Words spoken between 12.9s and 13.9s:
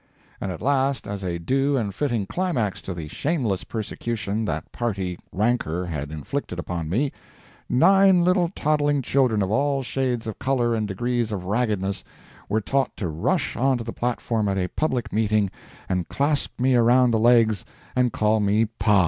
to rush on to